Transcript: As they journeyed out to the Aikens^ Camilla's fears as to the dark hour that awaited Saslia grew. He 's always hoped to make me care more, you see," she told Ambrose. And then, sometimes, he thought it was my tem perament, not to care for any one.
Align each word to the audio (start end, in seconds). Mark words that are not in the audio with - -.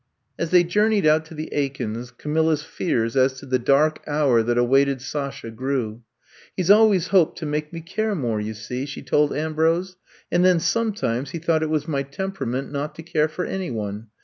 As 0.39 0.49
they 0.49 0.63
journeyed 0.63 1.05
out 1.05 1.25
to 1.25 1.35
the 1.35 1.47
Aikens^ 1.53 2.17
Camilla's 2.17 2.63
fears 2.63 3.15
as 3.15 3.33
to 3.33 3.45
the 3.45 3.59
dark 3.59 4.01
hour 4.07 4.41
that 4.41 4.57
awaited 4.57 4.97
Saslia 4.99 5.51
grew. 5.55 6.01
He 6.57 6.63
's 6.63 6.71
always 6.71 7.09
hoped 7.09 7.37
to 7.37 7.45
make 7.45 7.71
me 7.71 7.81
care 7.81 8.15
more, 8.15 8.41
you 8.41 8.55
see," 8.55 8.87
she 8.87 9.03
told 9.03 9.31
Ambrose. 9.31 9.97
And 10.31 10.43
then, 10.43 10.59
sometimes, 10.59 11.29
he 11.29 11.37
thought 11.37 11.61
it 11.61 11.69
was 11.69 11.87
my 11.87 12.01
tem 12.01 12.31
perament, 12.31 12.71
not 12.71 12.95
to 12.95 13.03
care 13.03 13.27
for 13.27 13.45
any 13.45 13.69
one. 13.69 14.07